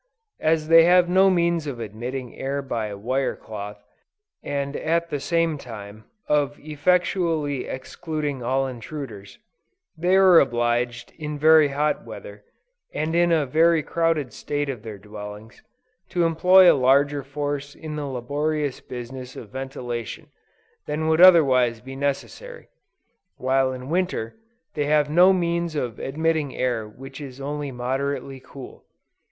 As 0.39 0.67
they 0.67 0.85
have 0.85 1.07
no 1.07 1.29
means 1.29 1.67
of 1.67 1.79
admitting 1.79 2.33
air 2.35 2.63
by 2.63 2.91
wire 2.95 3.35
cloth, 3.35 3.83
and 4.41 4.75
at 4.75 5.11
the 5.11 5.19
same 5.19 5.59
time, 5.59 6.05
of 6.27 6.57
effectually 6.57 7.65
excluding 7.67 8.41
all 8.41 8.65
intruders, 8.65 9.37
they 9.95 10.15
are 10.15 10.39
obliged 10.39 11.13
in 11.19 11.37
very 11.37 11.67
hot 11.67 12.03
weather, 12.03 12.43
and 12.91 13.13
in 13.15 13.31
a 13.31 13.45
very 13.45 13.83
crowded 13.83 14.33
state 14.33 14.69
of 14.69 14.81
their 14.81 14.97
dwellings, 14.97 15.61
to 16.09 16.23
employ 16.25 16.73
a 16.73 16.73
larger 16.73 17.21
force 17.21 17.75
in 17.75 17.95
the 17.95 18.07
laborious 18.07 18.79
business 18.81 19.35
of 19.35 19.49
ventilation, 19.51 20.31
than 20.87 21.07
would 21.09 21.21
otherwise 21.21 21.79
be 21.79 21.95
necessary; 21.95 22.69
while 23.37 23.71
in 23.71 23.87
Winter, 23.91 24.35
they 24.73 24.85
have 24.85 25.11
no 25.11 25.31
means 25.31 25.75
of 25.75 25.99
admitting 25.99 26.55
air 26.55 26.87
which 26.89 27.21
is 27.21 27.39
only 27.39 27.71
moderately 27.71 28.39
cool. 28.43 28.83